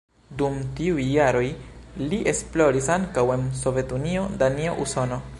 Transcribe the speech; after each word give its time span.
Dum 0.37 0.55
tiuj 0.77 1.03
jaroj 1.15 1.43
li 2.05 2.19
esploris 2.31 2.89
ankaŭ 2.95 3.25
en 3.35 3.43
Sovetunio, 3.61 4.25
Danio, 4.43 4.73
Usono. 4.87 5.21